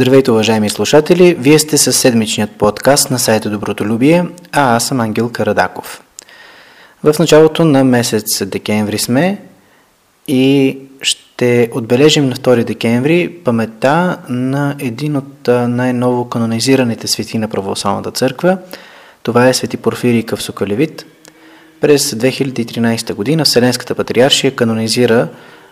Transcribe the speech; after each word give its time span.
Здравейте, 0.00 0.30
уважаеми 0.30 0.70
слушатели! 0.70 1.34
Вие 1.34 1.58
сте 1.58 1.78
със 1.78 1.96
седмичният 1.96 2.50
подкаст 2.50 3.10
на 3.10 3.18
сайта 3.18 3.50
Доброто 3.50 3.84
Любие, 3.84 4.24
а 4.52 4.76
аз 4.76 4.86
съм 4.86 5.00
Ангел 5.00 5.28
Карадаков. 5.28 6.02
В 7.04 7.18
началото 7.18 7.64
на 7.64 7.84
месец 7.84 8.46
декември 8.46 8.98
сме 8.98 9.38
и 10.28 10.78
ще 11.02 11.70
отбележим 11.72 12.28
на 12.28 12.36
2 12.36 12.64
декември 12.64 13.28
паметта 13.44 14.16
на 14.28 14.74
един 14.78 15.16
от 15.16 15.48
най-ново 15.48 16.28
канонизираните 16.28 17.08
свети 17.08 17.38
на 17.38 17.48
Православната 17.48 18.10
църква. 18.10 18.58
Това 19.22 19.48
е 19.48 19.54
свети 19.54 19.76
Порфирий 19.76 20.22
Къвсокалевит. 20.22 21.06
През 21.80 22.10
2013 22.10 23.14
година 23.14 23.44
Вселенската 23.44 23.94
патриаршия 23.94 24.56
канонизира 24.56 25.28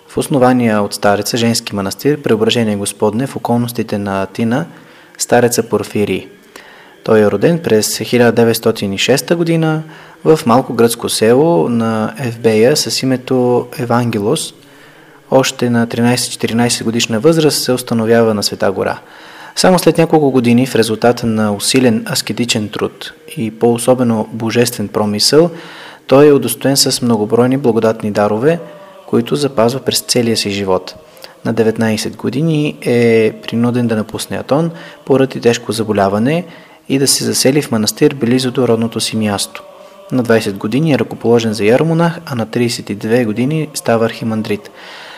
в 0.08 0.18
основания 0.18 0.82
от 0.82 0.94
стареца 0.94 1.36
женски 1.36 1.74
манастир 1.74 2.22
Преображение 2.22 2.76
Господне 2.76 3.26
в 3.26 3.36
околностите 3.36 3.98
на 3.98 4.22
Атина 4.22 4.66
стареца 5.18 5.62
Порфирий. 5.62 6.28
Той 7.04 7.20
е 7.20 7.30
роден 7.30 7.58
през 7.58 7.98
1906 7.98 9.34
година 9.34 9.82
в 10.24 10.40
малко 10.46 10.74
гръцко 10.74 11.08
село 11.08 11.68
на 11.68 12.14
Евбея 12.18 12.76
с 12.76 13.02
името 13.02 13.66
Евангелос. 13.78 14.54
Още 15.30 15.70
на 15.70 15.86
13-14 15.86 16.84
годишна 16.84 17.20
възраст 17.20 17.62
се 17.62 17.72
установява 17.72 18.34
на 18.34 18.42
Света 18.42 18.72
гора. 18.72 18.98
Само 19.56 19.78
след 19.78 19.98
няколко 19.98 20.30
години 20.30 20.66
в 20.66 20.74
резултата 20.74 21.26
на 21.26 21.54
усилен 21.54 22.06
аскетичен 22.12 22.68
труд 22.68 23.12
и 23.36 23.50
по-особено 23.50 24.28
божествен 24.32 24.88
промисъл, 24.88 25.50
той 26.06 26.28
е 26.28 26.32
удостоен 26.32 26.76
с 26.76 27.02
многобройни 27.02 27.56
благодатни 27.56 28.10
дарове– 28.10 28.58
които 29.08 29.36
запазва 29.36 29.80
през 29.80 30.00
целия 30.00 30.36
си 30.36 30.50
живот. 30.50 30.94
На 31.44 31.54
19 31.54 32.16
години 32.16 32.76
е 32.82 33.32
принуден 33.42 33.86
да 33.86 33.96
напусне 33.96 34.36
Атон 34.36 34.70
поради 35.04 35.40
тежко 35.40 35.72
заболяване 35.72 36.44
и 36.88 36.98
да 36.98 37.08
се 37.08 37.24
засели 37.24 37.62
в 37.62 37.70
манастир 37.70 38.14
близо 38.14 38.50
до 38.50 38.68
родното 38.68 39.00
си 39.00 39.16
място. 39.16 39.62
На 40.12 40.24
20 40.24 40.52
години 40.52 40.92
е 40.92 40.98
ръкоположен 40.98 41.52
за 41.52 41.64
яромонах, 41.64 42.18
а 42.26 42.34
на 42.34 42.46
32 42.46 43.24
години 43.24 43.68
става 43.74 44.06
архимандрит. 44.06 44.70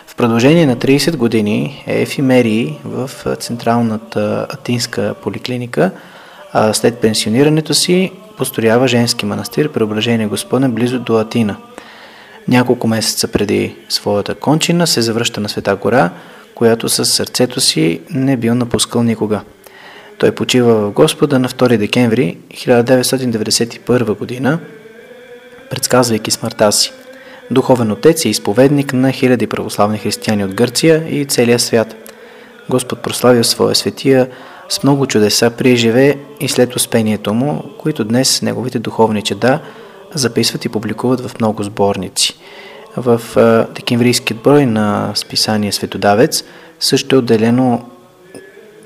В 0.06 0.16
продължение 0.16 0.66
на 0.66 0.76
30 0.76 1.16
години 1.16 1.84
е 1.86 2.02
ефимерии 2.02 2.78
в 2.84 3.10
Централната 3.36 4.46
Атинска 4.50 5.14
поликлиника, 5.22 5.90
а 6.52 6.74
след 6.74 6.98
пенсионирането 6.98 7.74
си 7.74 8.12
построява 8.36 8.88
женски 8.88 9.26
манастир 9.26 9.72
Преображение 9.72 10.26
Господне 10.26 10.68
близо 10.68 10.98
до 10.98 11.16
Атина– 11.16 11.56
няколко 12.48 12.86
месеца 12.86 13.28
преди 13.28 13.76
своята 13.88 14.34
кончина 14.34 14.86
се 14.86 15.02
завръща 15.02 15.40
на 15.40 15.48
Света 15.48 15.76
гора, 15.76 16.10
която 16.54 16.88
със 16.88 17.12
сърцето 17.12 17.60
си 17.60 18.00
не 18.10 18.36
бил 18.36 18.54
напускал 18.54 19.02
никога. 19.02 19.40
Той 20.18 20.32
почива 20.32 20.74
в 20.74 20.90
Господа 20.90 21.38
на 21.38 21.48
2 21.48 21.76
декември 21.76 22.38
1991 22.54 24.18
година, 24.18 24.58
предсказвайки 25.70 26.30
смъртта 26.30 26.72
си. 26.72 26.92
Духовен 27.50 27.92
отец 27.92 28.24
и 28.24 28.28
изповедник 28.28 28.92
на 28.92 29.12
хиляди 29.12 29.46
православни 29.46 29.98
християни 29.98 30.44
от 30.44 30.54
Гърция 30.54 31.06
и 31.08 31.24
целия 31.24 31.58
свят. 31.58 31.94
Господ 32.68 33.02
прославил 33.02 33.44
своя 33.44 33.74
светия 33.74 34.28
с 34.68 34.82
много 34.82 35.06
чудеса 35.06 35.50
при 35.50 35.76
живе 35.76 36.16
и 36.40 36.48
след 36.48 36.76
успението 36.76 37.34
му, 37.34 37.62
които 37.78 38.04
днес 38.04 38.42
неговите 38.42 38.78
духовни 38.78 39.22
чеда 39.22 39.60
записват 40.14 40.64
и 40.64 40.68
публикуват 40.68 41.20
в 41.20 41.40
много 41.40 41.62
сборници. 41.62 42.34
В 42.96 43.20
декемврийският 43.74 44.42
брой 44.42 44.66
на 44.66 45.12
списание 45.14 45.72
Светодавец 45.72 46.44
също 46.80 47.16
е 47.16 47.18
отделено 47.18 47.90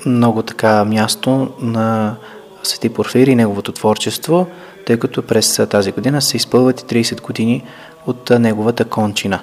много 0.05 0.43
така 0.43 0.85
място 0.85 1.53
на 1.61 2.15
Свети 2.63 2.89
Порфири 2.89 3.31
и 3.31 3.35
неговото 3.35 3.71
творчество, 3.71 4.47
тъй 4.85 4.99
като 4.99 5.23
през 5.23 5.61
тази 5.69 5.91
година 5.91 6.21
се 6.21 6.37
изпълват 6.37 6.81
и 6.81 7.03
30 7.03 7.21
години 7.21 7.63
от 8.07 8.29
неговата 8.29 8.85
кончина. 8.85 9.39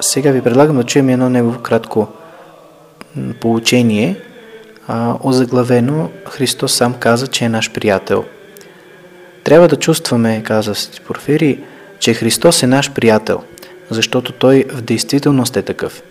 Сега 0.00 0.30
ви 0.30 0.42
предлагам 0.42 0.76
да 0.76 0.84
чуем 0.84 1.08
едно 1.08 1.30
негово 1.30 1.60
кратко 1.60 2.08
получение, 3.40 4.16
озаглавено 5.22 6.10
Христос 6.28 6.72
сам 6.72 6.94
каза, 6.94 7.26
че 7.26 7.44
е 7.44 7.48
наш 7.48 7.72
приятел. 7.72 8.24
Трябва 9.44 9.68
да 9.68 9.76
чувстваме, 9.76 10.42
каза 10.42 10.74
Свети 10.74 11.00
Порфири, 11.00 11.58
че 11.98 12.14
Христос 12.14 12.62
е 12.62 12.66
наш 12.66 12.92
приятел, 12.92 13.42
защото 13.90 14.32
Той 14.32 14.64
в 14.72 14.82
действителност 14.82 15.56
е 15.56 15.62
такъв. 15.62 16.02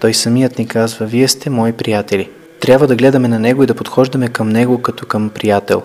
Той 0.00 0.14
самият 0.14 0.58
ни 0.58 0.68
казва, 0.68 1.06
вие 1.06 1.28
сте 1.28 1.50
мои 1.50 1.72
приятели. 1.72 2.30
Трябва 2.60 2.86
да 2.86 2.96
гледаме 2.96 3.28
на 3.28 3.38
Него 3.38 3.62
и 3.62 3.66
да 3.66 3.74
подхождаме 3.74 4.28
към 4.28 4.48
Него 4.48 4.82
като 4.82 5.06
към 5.06 5.30
приятел. 5.30 5.82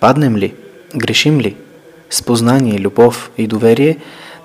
Паднем 0.00 0.36
ли? 0.36 0.54
Грешим 0.96 1.40
ли? 1.40 1.56
С 2.10 2.22
познание, 2.22 2.78
любов 2.78 3.30
и 3.38 3.46
доверие 3.46 3.96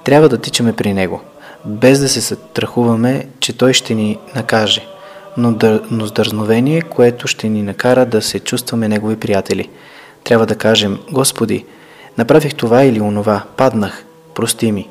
трябва 0.03 0.29
да 0.29 0.37
тичаме 0.37 0.73
при 0.73 0.93
Него, 0.93 1.21
без 1.65 1.99
да 1.99 2.09
се 2.09 2.21
страхуваме, 2.21 3.27
че 3.39 3.57
Той 3.57 3.73
ще 3.73 3.95
ни 3.95 4.17
накаже– 4.35 4.85
но, 5.37 5.51
дър, 5.51 5.81
но 5.91 6.05
с 6.05 6.11
дързновение, 6.11 6.81
което 6.81 7.27
ще 7.27 7.49
ни 7.49 7.63
накара 7.63 8.05
да 8.05 8.21
се 8.21 8.39
чувстваме 8.39 8.87
Негови 8.87 9.15
приятели. 9.15 9.69
Трябва 10.23 10.45
да 10.45 10.55
кажем, 10.55 10.99
Господи, 11.11 11.65
направих 12.17 12.55
това 12.55 12.83
или 12.83 13.01
онова, 13.01 13.43
паднах, 13.57 14.05
прости 14.35 14.71
ми. 14.71 14.89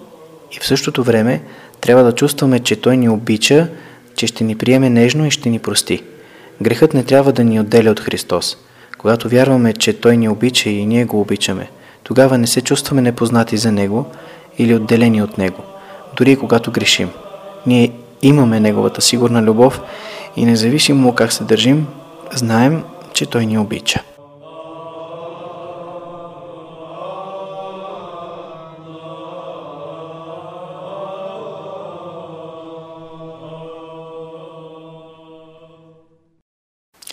И 0.53 0.61
в 0.61 0.67
същото 0.67 1.03
време 1.03 1.43
трябва 1.81 2.05
да 2.05 2.13
чувстваме, 2.13 2.61
че 2.61 2.77
Той 2.77 2.97
ни 2.97 3.09
обича, 3.09 3.69
че 4.17 4.27
ще 4.27 4.45
ни 4.45 4.57
приеме 4.57 4.91
нежно 4.91 5.27
и 5.27 5.31
ще 5.31 5.51
ни 5.51 5.59
прости. 5.59 6.03
Грехът 6.63 6.95
не 6.95 7.05
трябва 7.05 7.33
да 7.33 7.45
ни 7.45 7.61
отделя 7.61 7.91
от 7.91 8.01
Христос. 8.01 8.57
Когато 8.99 9.29
вярваме, 9.29 9.73
че 9.73 10.01
Той 10.01 10.17
ни 10.17 10.29
обича 10.29 10.71
и 10.71 10.87
ние 10.87 11.05
го 11.05 11.21
обичаме, 11.21 11.71
тогава 12.03 12.39
не 12.39 12.47
се 12.47 12.61
чувстваме 12.61 13.03
непознати 13.03 13.57
за 13.57 13.73
Него 13.73 14.07
или 14.59 14.75
отделени 14.75 15.23
от 15.23 15.39
Него, 15.39 15.63
дори 16.17 16.37
когато 16.37 16.71
грешим. 16.71 17.11
Ние 17.67 17.93
имаме 18.23 18.61
Неговата 18.61 19.03
сигурна 19.03 19.43
любов 19.43 19.81
и 20.37 20.45
независимо 20.45 21.15
как 21.15 21.33
се 21.33 21.45
държим, 21.45 21.87
знаем, 22.33 22.85
че 23.13 23.27
Той 23.27 23.47
ни 23.47 23.59
обича. 23.59 24.03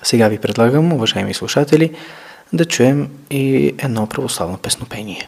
Сега 0.04 0.28
ви 0.28 0.38
предлагам, 0.38 0.94
уважаеми 0.94 1.34
слушатели, 1.34 1.96
да 2.54 2.66
чуем 2.66 3.10
и 3.30 3.76
едно 3.78 4.08
православно 4.08 4.58
песнопение. 4.58 5.28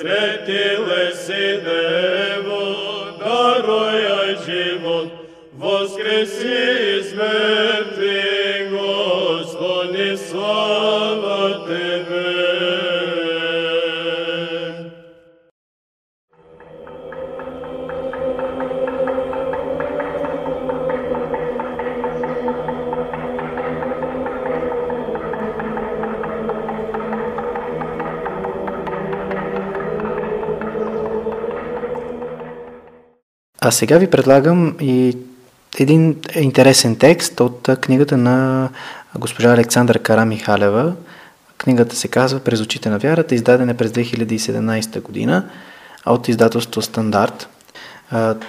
Сретиле 0.00 1.14
си 1.14 1.60
Дево, 1.64 2.76
даруя 3.18 4.36
живот, 4.44 5.08
воскреси 5.58 6.93
Сега 33.75 33.97
ви 33.97 34.09
предлагам 34.09 34.75
и 34.81 35.17
един 35.79 36.15
интересен 36.35 36.95
текст 36.95 37.39
от 37.39 37.69
книгата 37.81 38.17
на 38.17 38.69
госпожа 39.17 39.53
Александра 39.53 39.99
Кара 39.99 40.25
Михалева. 40.25 40.93
Книгата 41.57 41.95
се 41.95 42.07
казва 42.07 42.39
През 42.39 42.61
очите 42.61 42.89
на 42.89 42.97
вярата, 42.97 43.35
издадена 43.35 43.73
през 43.73 43.91
2017 43.91 45.01
година 45.01 45.45
от 46.05 46.27
издателство 46.27 46.81
Стандарт. 46.81 47.49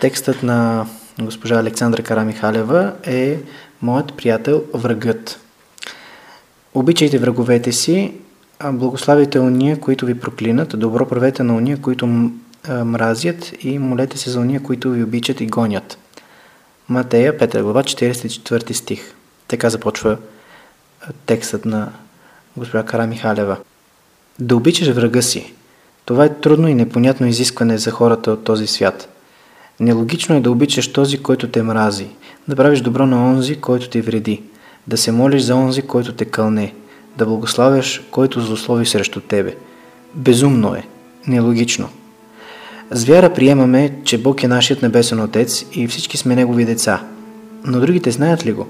Текстът 0.00 0.42
на 0.42 0.86
госпожа 1.20 1.58
Александра 1.58 2.02
Карамихалева, 2.02 2.92
е 3.04 3.38
моят 3.82 4.14
приятел 4.14 4.64
врагът. 4.74 5.40
Обичайте 6.74 7.18
враговете 7.18 7.72
си, 7.72 8.12
благославите 8.72 9.38
уния, 9.38 9.80
които 9.80 10.06
ви 10.06 10.20
проклинат, 10.20 10.78
добро 10.78 11.08
правете 11.08 11.42
на 11.42 11.56
уния, 11.56 11.76
които 11.76 12.30
мразят 12.68 13.52
и 13.64 13.78
молете 13.78 14.18
се 14.18 14.30
за 14.30 14.40
уния, 14.40 14.62
които 14.62 14.90
ви 14.90 15.02
обичат 15.02 15.40
и 15.40 15.46
гонят. 15.46 15.98
Матея, 16.88 17.38
5 17.38 17.62
глава, 17.62 17.82
44 17.82 18.72
стих. 18.72 19.14
Така 19.48 19.70
започва 19.70 20.16
текстът 21.26 21.64
на 21.64 21.92
госпожа 22.56 22.84
Кара 22.84 23.06
Михалева. 23.06 23.56
Да 24.38 24.56
обичаш 24.56 24.88
врага 24.88 25.22
си. 25.22 25.52
Това 26.04 26.24
е 26.24 26.34
трудно 26.34 26.68
и 26.68 26.74
непонятно 26.74 27.26
изискване 27.26 27.78
за 27.78 27.90
хората 27.90 28.30
от 28.30 28.44
този 28.44 28.66
свят. 28.66 29.08
Нелогично 29.80 30.36
е 30.36 30.40
да 30.40 30.50
обичаш 30.50 30.92
този, 30.92 31.18
който 31.22 31.48
те 31.48 31.62
мрази, 31.62 32.08
да 32.48 32.56
правиш 32.56 32.80
добро 32.80 33.06
на 33.06 33.30
онзи, 33.30 33.60
който 33.60 33.88
ти 33.88 34.00
вреди, 34.00 34.42
да 34.86 34.96
се 34.96 35.12
молиш 35.12 35.42
за 35.42 35.54
онзи, 35.54 35.82
който 35.82 36.12
те 36.12 36.24
кълне, 36.24 36.74
да 37.16 37.26
благославяш, 37.26 38.02
който 38.10 38.40
злослови 38.40 38.86
срещу 38.86 39.20
тебе. 39.20 39.56
Безумно 40.14 40.74
е, 40.74 40.86
нелогично. 41.26 41.88
С 42.90 43.04
вяра 43.04 43.32
приемаме, 43.32 43.92
че 44.04 44.18
Бог 44.18 44.42
е 44.42 44.48
нашият 44.48 44.82
небесен 44.82 45.20
Отец 45.20 45.64
и 45.72 45.88
всички 45.88 46.16
сме 46.16 46.36
Негови 46.36 46.64
деца. 46.64 47.02
Но 47.64 47.80
другите 47.80 48.10
знаят 48.10 48.46
ли 48.46 48.52
го? 48.52 48.66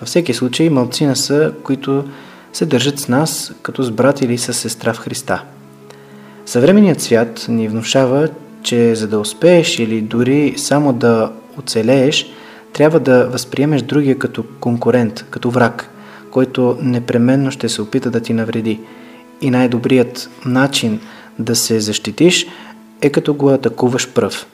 Във 0.00 0.08
всеки 0.08 0.34
случай, 0.34 0.70
малцина 0.70 1.16
са, 1.16 1.52
които 1.62 2.04
се 2.52 2.66
държат 2.66 2.98
с 2.98 3.08
нас 3.08 3.52
като 3.62 3.82
с 3.82 3.90
брат 3.90 4.20
или 4.20 4.38
с 4.38 4.52
сестра 4.52 4.92
в 4.92 4.98
Христа. 4.98 5.42
Съвременният 6.46 7.00
свят 7.00 7.46
ни 7.48 7.68
внушава, 7.68 8.28
че 8.62 8.94
за 8.94 9.08
да 9.08 9.18
успееш 9.18 9.78
или 9.78 10.00
дори 10.00 10.54
само 10.56 10.92
да 10.92 11.32
оцелееш, 11.58 12.26
трябва 12.72 13.00
да 13.00 13.26
възприемеш 13.26 13.82
другия 13.82 14.18
като 14.18 14.44
конкурент, 14.60 15.24
като 15.30 15.50
враг, 15.50 15.90
който 16.30 16.78
непременно 16.82 17.50
ще 17.50 17.68
се 17.68 17.82
опита 17.82 18.10
да 18.10 18.20
ти 18.20 18.32
навреди. 18.32 18.80
И 19.40 19.50
най-добрият 19.50 20.30
начин 20.46 21.00
да 21.38 21.56
се 21.56 21.80
защитиш 21.80 22.46
е 23.04 23.10
като 23.10 23.34
го 23.34 23.50
атакуваш 23.50 24.12
пръв. 24.12 24.46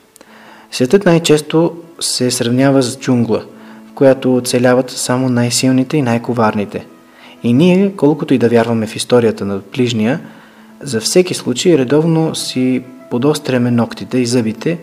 Светът 0.71 1.05
най-често 1.05 1.75
се 1.99 2.31
сравнява 2.31 2.81
с 2.81 2.99
джунгла, 2.99 3.43
в 3.89 3.93
която 3.93 4.35
оцеляват 4.35 4.89
само 4.89 5.29
най-силните 5.29 5.97
и 5.97 6.01
най-коварните. 6.01 6.85
И 7.43 7.53
ние, 7.53 7.93
колкото 7.97 8.33
и 8.33 8.37
да 8.37 8.49
вярваме 8.49 8.87
в 8.87 8.95
историята 8.95 9.45
на 9.45 9.59
ближния, 9.73 10.19
за 10.81 11.01
всеки 11.01 11.33
случай 11.33 11.77
редовно 11.77 12.35
си 12.35 12.83
подостряме 13.09 13.71
ногтите 13.71 14.17
и 14.17 14.25
зъбите 14.25 14.79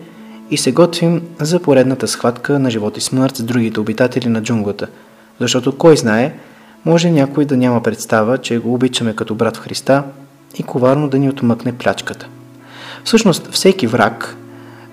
и 0.51 0.57
се 0.57 0.71
готвим 0.71 1.21
за 1.41 1.59
поредната 1.59 2.07
схватка 2.07 2.59
на 2.59 2.71
живот 2.71 2.97
и 2.97 3.01
смърт 3.01 3.35
с 3.35 3.43
другите 3.43 3.79
обитатели 3.79 4.29
на 4.29 4.43
джунглата. 4.43 4.87
Защото 5.39 5.77
кой 5.77 5.97
знае, 5.97 6.33
може 6.85 7.11
някой 7.11 7.45
да 7.45 7.57
няма 7.57 7.83
представа, 7.83 8.37
че 8.37 8.59
го 8.59 8.73
обичаме 8.73 9.15
като 9.15 9.35
брат 9.35 9.57
в 9.57 9.59
Христа 9.59 10.03
и 10.59 10.63
коварно 10.63 11.09
да 11.09 11.19
ни 11.19 11.29
отмъкне 11.29 11.77
плячката. 11.77 12.27
Всъщност, 13.03 13.49
всеки 13.51 13.87
враг 13.87 14.35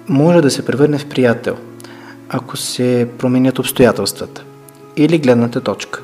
може 0.09 0.41
да 0.41 0.51
се 0.51 0.65
превърне 0.65 0.99
в 0.99 1.07
приятел, 1.07 1.57
ако 2.29 2.57
се 2.57 3.09
променят 3.19 3.59
обстоятелствата 3.59 4.45
или 4.97 5.19
гледната 5.19 5.61
точка. 5.61 6.03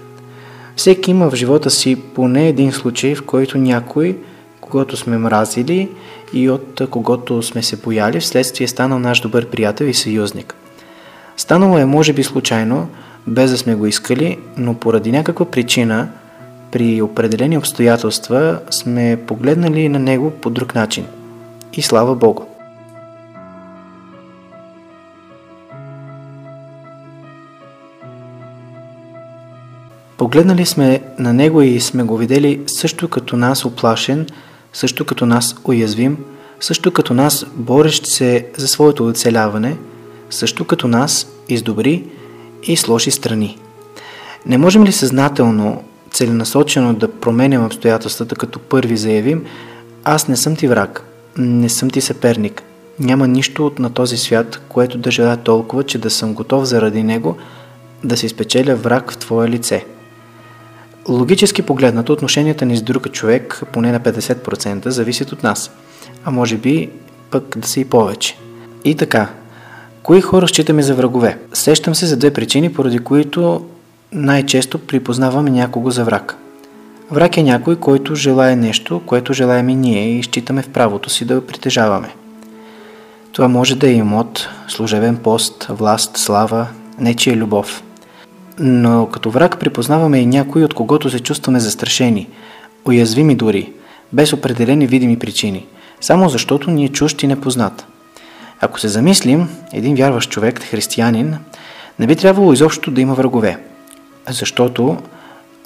Всеки 0.76 1.10
има 1.10 1.30
в 1.30 1.34
живота 1.34 1.70
си 1.70 1.96
поне 2.14 2.48
един 2.48 2.72
случай, 2.72 3.14
в 3.14 3.22
който 3.22 3.58
някой, 3.58 4.18
когато 4.60 4.96
сме 4.96 5.18
мразили 5.18 5.90
и 6.32 6.50
от 6.50 6.80
когото 6.90 7.42
сме 7.42 7.62
се 7.62 7.76
бояли, 7.76 8.20
вследствие 8.20 8.64
е 8.64 8.68
станал 8.68 8.98
наш 8.98 9.20
добър 9.20 9.46
приятел 9.46 9.84
и 9.84 9.94
съюзник. 9.94 10.54
Станало 11.36 11.78
е 11.78 11.84
може 11.84 12.12
би 12.12 12.22
случайно, 12.22 12.88
без 13.26 13.50
да 13.50 13.58
сме 13.58 13.74
го 13.74 13.86
искали, 13.86 14.38
но 14.56 14.74
поради 14.74 15.12
някаква 15.12 15.50
причина, 15.50 16.08
при 16.72 17.02
определени 17.02 17.58
обстоятелства, 17.58 18.58
сме 18.70 19.18
погледнали 19.26 19.88
на 19.88 19.98
него 19.98 20.30
по 20.30 20.50
друг 20.50 20.74
начин– 20.74 21.06
и 21.72 21.82
слава 21.82 22.14
Богу! 22.14 22.42
Погледнали 30.16 30.66
сме 30.66 31.00
на 31.18 31.32
него 31.32 31.62
и 31.62 31.80
сме 31.80 32.02
го 32.02 32.16
видели 32.16 32.62
също 32.66 33.08
като 33.08 33.36
нас 33.36 33.64
оплашен, 33.64 34.26
също 34.72 35.04
като 35.04 35.26
нас 35.26 35.56
уязвим, 35.64 36.16
също 36.60 36.92
като 36.92 37.14
нас 37.14 37.46
борещ 37.54 38.06
се 38.06 38.46
за 38.56 38.68
своето 38.68 39.06
оцеляване, 39.06 39.76
също 40.30 40.64
като 40.64 40.88
нас 40.88 41.26
издобри 41.48 42.04
и 42.62 42.76
с 42.76 42.88
лоши 42.88 43.10
страни. 43.10 43.58
Не 44.46 44.58
можем 44.58 44.84
ли 44.84 44.92
съзнателно, 44.92 45.82
целенасочено 46.10 46.94
да 46.94 47.08
променям 47.08 47.66
обстоятелствата, 47.66 48.34
като 48.34 48.58
първи 48.58 48.96
заявим, 48.96 49.44
аз 50.04 50.28
не 50.28 50.36
съм 50.36 50.56
ти 50.56 50.68
враг, 50.68 51.04
не 51.38 51.68
съм 51.68 51.90
ти 51.90 52.00
съперник. 52.00 52.62
Няма 52.98 53.28
нищо 53.28 53.72
на 53.78 53.90
този 53.90 54.16
свят, 54.16 54.60
което 54.68 54.98
да 54.98 55.10
желая 55.10 55.36
толкова, 55.36 55.84
че 55.84 55.98
да 55.98 56.10
съм 56.10 56.34
готов 56.34 56.64
заради 56.64 57.02
него 57.02 57.36
да 58.04 58.16
се 58.16 58.26
изпечеля 58.26 58.74
враг 58.74 59.12
в 59.12 59.16
твое 59.16 59.48
лице. 59.48 59.84
Логически 61.08 61.62
погледнато, 61.62 62.12
отношенията 62.12 62.66
ни 62.66 62.76
с 62.76 62.82
друг 62.82 63.10
човек, 63.10 63.62
поне 63.72 63.92
на 63.92 64.00
50%, 64.00 64.88
зависят 64.88 65.32
от 65.32 65.42
нас, 65.42 65.70
а 66.24 66.30
може 66.30 66.56
би 66.56 66.90
пък 67.30 67.58
да 67.58 67.68
са 67.68 67.80
и 67.80 67.84
повече. 67.84 68.36
И 68.84 68.94
така, 68.94 69.28
кои 70.02 70.20
хора 70.20 70.48
считаме 70.48 70.82
за 70.82 70.94
врагове? 70.94 71.38
Сещам 71.52 71.94
се 71.94 72.06
за 72.06 72.16
две 72.16 72.32
причини, 72.32 72.72
поради 72.72 72.98
които 72.98 73.66
най-често 74.12 74.78
припознаваме 74.78 75.50
някого 75.50 75.90
за 75.90 76.04
враг. 76.04 76.36
Враг 77.12 77.36
е 77.36 77.42
някой, 77.42 77.76
който 77.76 78.14
желая 78.14 78.56
нещо, 78.56 79.02
което 79.06 79.32
желаем 79.32 79.68
и 79.68 79.74
ние 79.74 80.18
и 80.18 80.22
считаме 80.22 80.62
в 80.62 80.68
правото 80.68 81.10
си 81.10 81.24
да 81.24 81.46
притежаваме. 81.46 82.14
Това 83.32 83.48
може 83.48 83.76
да 83.76 83.88
е 83.88 83.92
имот, 83.92 84.48
служебен 84.68 85.16
пост, 85.16 85.66
власт, 85.68 86.16
слава, 86.16 86.66
нечия 86.98 87.36
любов. 87.36 87.82
Но 88.58 89.08
като 89.12 89.30
враг 89.30 89.58
припознаваме 89.60 90.18
и 90.18 90.26
някой, 90.26 90.64
от 90.64 90.74
когото 90.74 91.10
се 91.10 91.20
чувстваме 91.20 91.60
застрашени, 91.60 92.28
уязвими 92.84 93.34
дори, 93.34 93.72
без 94.12 94.32
определени 94.32 94.86
видими 94.86 95.18
причини, 95.18 95.66
само 96.00 96.28
защото 96.28 96.70
ни 96.70 96.84
е 96.84 96.88
чужд 96.88 97.22
и 97.22 97.26
непознат. 97.26 97.86
Ако 98.60 98.80
се 98.80 98.88
замислим, 98.88 99.48
един 99.72 99.96
вярващ 99.96 100.30
човек, 100.30 100.62
християнин, 100.62 101.36
не 101.98 102.06
би 102.06 102.16
трябвало 102.16 102.52
изобщо 102.52 102.90
да 102.90 103.00
има 103.00 103.14
врагове, 103.14 103.58
защото 104.28 104.98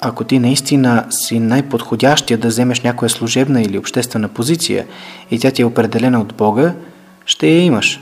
ако 0.01 0.23
ти 0.23 0.39
наистина 0.39 1.05
си 1.09 1.39
най-подходящия 1.39 2.37
да 2.37 2.47
вземеш 2.47 2.81
някоя 2.81 3.09
служебна 3.09 3.61
или 3.61 3.77
обществена 3.77 4.27
позиция 4.27 4.85
и 5.31 5.39
тя 5.39 5.51
ти 5.51 5.61
е 5.61 5.65
определена 5.65 6.21
от 6.21 6.33
Бога, 6.33 6.73
ще 7.25 7.47
я 7.47 7.63
имаш. 7.63 8.01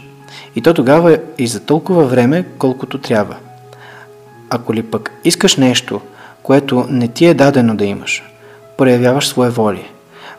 И 0.56 0.62
то 0.62 0.74
тогава 0.74 1.18
и 1.38 1.48
за 1.48 1.60
толкова 1.60 2.06
време, 2.06 2.46
колкото 2.58 2.98
трябва. 2.98 3.36
Ако 4.50 4.74
ли 4.74 4.84
пък 4.84 5.12
искаш 5.24 5.56
нещо, 5.56 6.02
което 6.44 6.86
не 6.90 7.08
ти 7.08 7.26
е 7.26 7.34
дадено 7.34 7.76
да 7.76 7.86
имаш, 7.86 8.24
проявяваш 8.78 9.28
своя 9.28 9.52
воли. 9.52 9.86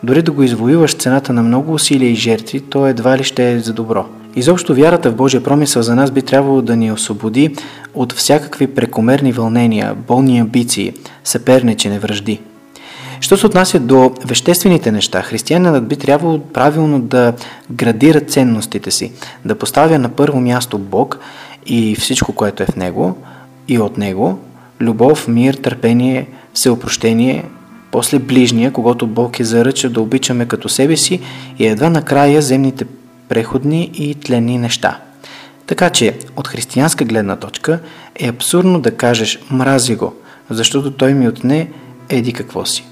Дори 0.02 0.22
да 0.22 0.32
го 0.32 0.42
извоюваш 0.42 0.94
цената 0.94 1.32
на 1.32 1.42
много 1.42 1.72
усилия 1.72 2.10
и 2.10 2.14
жертви, 2.14 2.60
то 2.60 2.86
едва 2.86 3.18
ли 3.18 3.24
ще 3.24 3.52
е 3.52 3.58
за 3.58 3.72
добро. 3.72 4.06
Изобщо 4.36 4.74
вярата 4.74 5.10
в 5.10 5.14
Божия 5.14 5.42
промисъл 5.42 5.82
за 5.82 5.94
нас 5.94 6.10
би 6.10 6.22
трябвало 6.22 6.62
да 6.62 6.76
ни 6.76 6.92
освободи 6.92 7.56
от 7.94 8.12
всякакви 8.12 8.66
прекомерни 8.66 9.32
вълнения, 9.32 9.94
болни 9.94 10.38
амбиции, 10.38 10.92
съперничене, 11.24 11.98
връжди. 11.98 12.40
Що 13.20 13.36
се 13.36 13.46
отнася 13.46 13.78
до 13.80 14.14
веществените 14.26 14.92
неща, 14.92 15.22
християнинът 15.22 15.88
би 15.88 15.96
трябвало 15.96 16.40
правилно 16.40 17.00
да 17.00 17.32
градира 17.70 18.20
ценностите 18.20 18.90
си, 18.90 19.12
да 19.44 19.54
поставя 19.54 19.98
на 19.98 20.08
първо 20.08 20.40
място 20.40 20.78
Бог 20.78 21.18
и 21.66 21.94
всичко, 21.94 22.32
което 22.32 22.62
е 22.62 22.66
в 22.66 22.76
Него 22.76 23.16
и 23.68 23.78
от 23.78 23.98
Него, 23.98 24.38
любов, 24.80 25.28
мир, 25.28 25.54
търпение, 25.54 26.28
всеопрощение, 26.54 27.44
после 27.90 28.18
ближния, 28.18 28.72
когато 28.72 29.06
Бог 29.06 29.40
е 29.40 29.44
заръча 29.44 29.90
да 29.90 30.00
обичаме 30.00 30.46
като 30.46 30.68
себе 30.68 30.96
си 30.96 31.20
и 31.58 31.66
едва 31.66 31.90
накрая 31.90 32.42
земните 32.42 32.84
преходни 33.28 33.90
и 33.94 34.14
тленни 34.14 34.58
неща. 34.58 35.00
Така 35.66 35.90
че, 35.90 36.18
от 36.36 36.48
християнска 36.48 37.04
гледна 37.04 37.36
точка, 37.36 37.78
е 38.20 38.28
абсурдно 38.28 38.80
да 38.80 38.96
кажеш 38.96 39.38
мрази 39.50 39.94
го, 39.94 40.14
защото 40.50 40.90
той 40.90 41.14
ми 41.14 41.28
отне 41.28 41.68
еди 42.08 42.32
какво 42.32 42.64
си. 42.64 42.84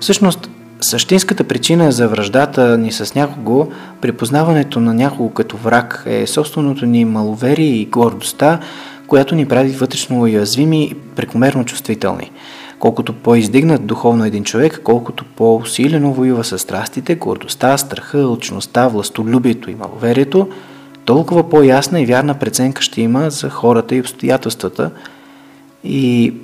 Всъщност, 0.00 0.50
същинската 0.80 1.44
причина 1.44 1.92
за 1.92 2.08
връждата 2.08 2.78
ни 2.78 2.92
с 2.92 3.14
някого, 3.14 3.68
припознаването 4.00 4.80
на 4.80 4.94
някого 4.94 5.30
като 5.30 5.56
враг 5.56 6.02
е 6.06 6.26
собственото 6.26 6.86
ни 6.86 7.04
маловерие 7.04 7.66
и 7.66 7.86
гордостта, 7.86 8.60
която 9.06 9.34
ни 9.34 9.48
прави 9.48 9.70
вътрешно 9.70 10.20
уязвими 10.20 10.84
и 10.84 10.94
прекомерно 10.94 11.64
чувствителни. 11.64 12.30
Колкото 12.78 13.12
по-издигнат 13.12 13.86
духовно 13.86 14.24
един 14.24 14.44
човек, 14.44 14.80
колкото 14.84 15.24
по-усилено 15.24 16.12
воюва 16.12 16.44
с 16.44 16.58
страстите, 16.58 17.14
гордостта, 17.14 17.78
страха, 17.78 18.18
лъчността, 18.18 18.88
властолюбието 18.88 19.70
и 19.70 19.74
маловерието, 19.74 20.48
толкова 21.04 21.50
по-ясна 21.50 22.00
и 22.00 22.06
вярна 22.06 22.34
преценка 22.34 22.82
ще 22.82 23.00
има 23.00 23.30
за 23.30 23.50
хората 23.50 23.96
и 23.96 24.00
обстоятелствата 24.00 24.90
и 25.84 26.34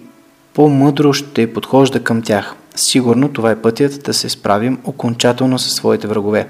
по-мъдро 0.55 1.13
ще 1.13 1.53
подхожда 1.53 2.05
към 2.05 2.23
тях. 2.23 2.55
Сигурно 2.77 3.29
това 3.29 3.51
е 3.51 3.63
пътят 3.63 4.03
да 4.03 4.15
се 4.15 4.29
справим 4.29 4.79
окончателно 4.85 5.59
със 5.59 5.73
своите 5.73 6.07
врагове. 6.07 6.49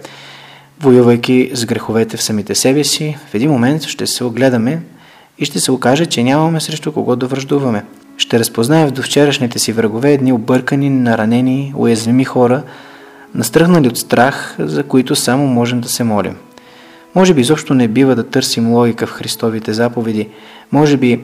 Воювайки 0.80 1.50
с 1.54 1.66
греховете 1.66 2.16
в 2.16 2.22
самите 2.22 2.54
себе 2.54 2.84
си, 2.84 3.16
в 3.30 3.34
един 3.34 3.50
момент 3.50 3.82
ще 3.82 4.06
се 4.06 4.24
огледаме 4.24 4.82
и 5.38 5.44
ще 5.44 5.60
се 5.60 5.72
окаже, 5.72 6.06
че 6.06 6.22
нямаме 6.22 6.60
срещу 6.60 6.92
кого 6.92 7.16
да 7.16 7.26
връждуваме. 7.26 7.84
Ще 8.22 8.38
разпознаем 8.38 8.88
в 8.88 8.92
довчерашните 8.92 9.58
си 9.58 9.72
врагове 9.72 10.12
едни 10.12 10.32
объркани, 10.32 10.90
наранени, 10.90 11.72
уязвими 11.76 12.24
хора, 12.24 12.62
настръхнали 13.34 13.88
от 13.88 13.98
страх, 13.98 14.56
за 14.58 14.82
които 14.82 15.16
само 15.16 15.46
можем 15.46 15.80
да 15.80 15.88
се 15.88 16.04
молим. 16.04 16.36
Може 17.14 17.34
би 17.34 17.40
изобщо 17.40 17.74
не 17.74 17.88
бива 17.88 18.14
да 18.14 18.28
търсим 18.28 18.72
логика 18.72 19.06
в 19.06 19.12
Христовите 19.12 19.72
заповеди. 19.72 20.28
Може 20.72 20.96
би 20.96 21.20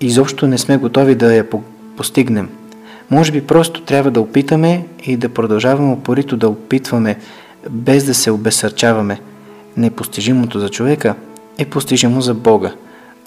изобщо 0.00 0.46
не 0.46 0.58
сме 0.58 0.76
готови 0.76 1.14
да 1.14 1.34
я 1.34 1.46
постигнем. 1.96 2.48
Може 3.10 3.32
би 3.32 3.46
просто 3.46 3.82
трябва 3.82 4.10
да 4.10 4.20
опитаме 4.20 4.86
и 5.04 5.16
да 5.16 5.28
продължаваме 5.28 5.92
упорито 5.92 6.36
да 6.36 6.48
опитваме, 6.48 7.16
без 7.70 8.04
да 8.04 8.14
се 8.14 8.30
обесърчаваме. 8.30 9.20
Непостижимото 9.76 10.60
за 10.60 10.68
човека 10.68 11.14
е 11.58 11.64
постижимо 11.64 12.20
за 12.20 12.34
Бога, 12.34 12.72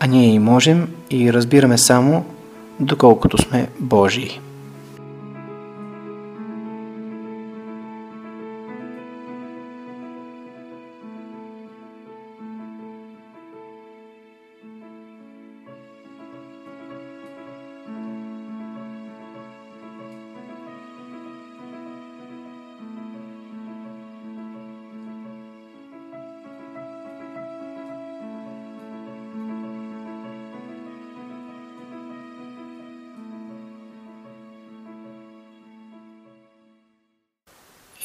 а 0.03 0.07
ние 0.07 0.33
и 0.33 0.39
можем 0.39 0.87
и 1.11 1.33
разбираме 1.33 1.77
само 1.77 2.25
доколкото 2.79 3.37
сме 3.37 3.67
Божии. 3.79 4.39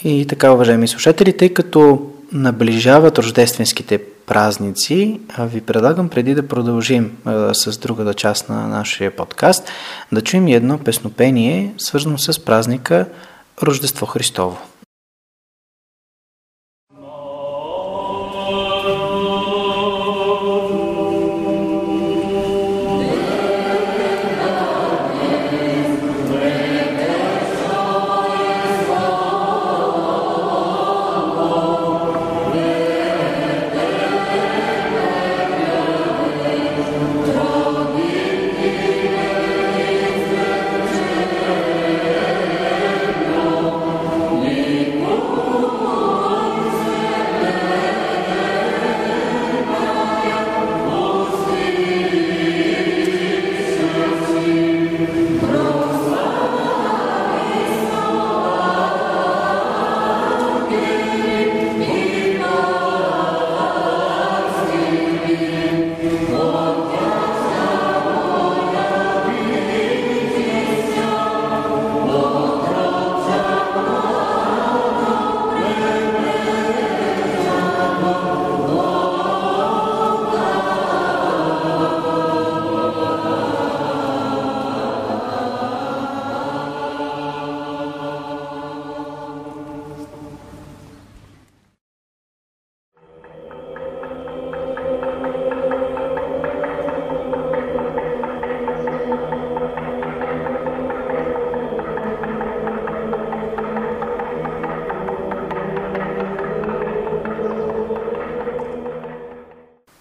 И 0.05 0.27
така, 0.27 0.53
уважаеми 0.53 0.89
слушатели, 0.89 1.37
тъй 1.37 1.55
като 1.55 2.11
наближават 2.33 3.19
рождественските 3.19 3.99
празници, 4.27 5.21
ви 5.39 5.61
предлагам 5.61 6.09
преди 6.09 6.35
да 6.35 6.49
продължим 6.49 7.17
с 7.53 7.79
другата 7.79 8.15
част 8.15 8.49
на 8.49 8.69
нашия 8.69 9.17
подкаст, 9.17 9.71
да 10.13 10.21
чуем 10.21 10.47
едно 10.47 10.79
песнопение, 10.79 11.75
свързано 11.79 12.19
с 12.19 12.45
празника 12.45 13.07
Рождество 13.63 14.07
Христово. 14.07 14.59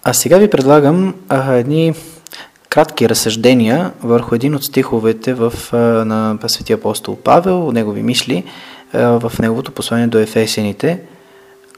А 0.10 0.14
сега 0.14 0.38
ви 0.38 0.50
предлагам 0.50 1.16
а, 1.30 1.54
едни 1.54 1.94
кратки 2.70 3.10
разсъждения 3.10 3.92
върху 4.04 4.36
един 4.36 4.56
от 4.56 4.64
стиховете 4.64 5.34
в, 5.34 5.54
на 6.06 6.38
Светия 6.48 6.78
апостол 6.78 7.16
Павел, 7.16 7.72
негови 7.72 8.04
мисли, 8.04 8.44
в 8.94 9.32
неговото 9.40 9.72
послание 9.72 10.08
до 10.08 10.18
ефесените. 10.18 11.02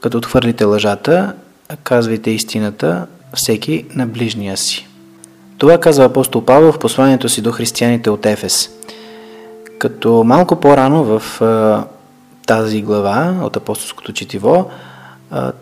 Като 0.02 0.18
отхвърлите 0.18 0.64
лъжата, 0.64 1.34
казвайте 1.82 2.30
истината 2.30 3.06
всеки 3.34 3.86
на 3.94 4.06
ближния 4.06 4.56
си. 4.56 4.88
Това 5.58 5.78
казва 5.78 6.04
апостол 6.04 6.44
Павел 6.44 6.72
в 6.72 6.78
посланието 6.78 7.28
си 7.28 7.42
до 7.42 7.52
християните 7.52 8.10
от 8.10 8.26
Ефес. 8.26 8.70
Като 9.78 10.24
малко 10.24 10.56
по-рано 10.56 11.04
в 11.04 11.42
тази 12.46 12.82
глава 12.82 13.40
от 13.42 13.56
апостолското 13.56 14.12
четиво, 14.12 14.70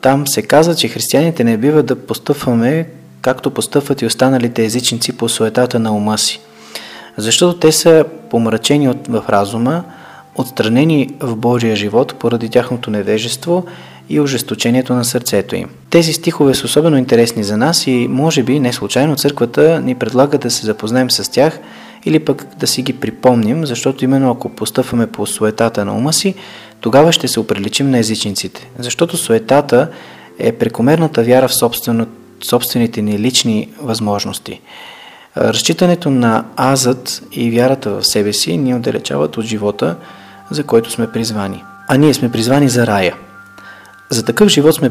там 0.00 0.26
се 0.26 0.42
казва, 0.42 0.74
че 0.74 0.88
християните 0.88 1.44
не 1.44 1.56
бива 1.56 1.82
да 1.82 1.96
постъпваме 1.96 2.88
както 3.20 3.50
постъпват 3.50 4.02
и 4.02 4.06
останалите 4.06 4.64
езичници 4.64 5.16
по 5.16 5.28
суетата 5.28 5.78
на 5.78 5.96
ума 5.96 6.18
си. 6.18 6.40
Защото 7.16 7.58
те 7.58 7.72
са 7.72 8.04
помрачени 8.30 8.88
в 9.08 9.24
разума, 9.28 9.84
отстранени 10.34 11.08
в 11.20 11.36
Божия 11.36 11.76
живот 11.76 12.14
поради 12.18 12.48
тяхното 12.48 12.90
невежество 12.90 13.64
и 14.08 14.20
ожесточението 14.20 14.94
на 14.94 15.04
сърцето 15.04 15.56
им. 15.56 15.68
Тези 15.90 16.12
стихове 16.12 16.54
са 16.54 16.66
особено 16.66 16.96
интересни 16.96 17.44
за 17.44 17.56
нас 17.56 17.86
и 17.86 18.06
може 18.10 18.42
би 18.42 18.60
не 18.60 18.72
случайно 18.72 19.16
църквата 19.16 19.80
ни 19.80 19.94
предлага 19.94 20.38
да 20.38 20.50
се 20.50 20.66
запознаем 20.66 21.10
с 21.10 21.30
тях 21.30 21.60
или 22.04 22.18
пък 22.18 22.46
да 22.56 22.66
си 22.66 22.82
ги 22.82 22.92
припомним, 22.92 23.66
защото 23.66 24.04
именно 24.04 24.30
ако 24.30 24.48
постъпваме 24.48 25.06
по 25.06 25.26
суетата 25.26 25.84
на 25.84 25.96
ума 25.96 26.12
си, 26.12 26.34
тогава 26.80 27.12
ще 27.12 27.28
се 27.28 27.40
оприличим 27.40 27.90
на 27.90 27.98
езичниците. 27.98 28.70
Защото 28.78 29.16
суетата 29.16 29.88
е 30.38 30.52
прекомерната 30.52 31.22
вяра 31.22 31.48
в 31.48 31.54
собствено, 31.54 32.06
собствените 32.44 33.02
ни 33.02 33.18
лични 33.18 33.68
възможности. 33.82 34.60
Разчитането 35.36 36.10
на 36.10 36.44
азът 36.56 37.22
и 37.32 37.50
вярата 37.50 37.90
в 37.90 38.06
себе 38.06 38.32
си 38.32 38.56
ни 38.56 38.74
отдалечават 38.74 39.36
от 39.36 39.44
живота, 39.44 39.96
за 40.50 40.64
който 40.64 40.90
сме 40.90 41.12
призвани. 41.12 41.64
А 41.88 41.96
ние 41.96 42.14
сме 42.14 42.32
призвани 42.32 42.68
за 42.68 42.86
рая. 42.86 43.14
За 44.10 44.24
такъв 44.24 44.48
живот 44.48 44.74
сме 44.74 44.90